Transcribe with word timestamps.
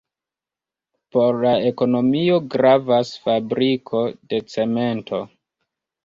Por 1.15 1.35
la 1.41 1.49
ekonomio 1.71 2.39
gravas 2.55 3.11
fabriko 3.25 4.01
de 4.31 4.41
cemento. 4.55 5.21